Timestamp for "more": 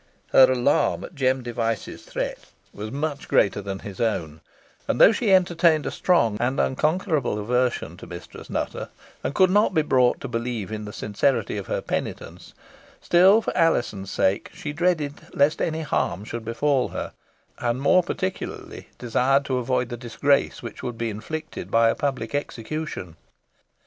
17.79-18.01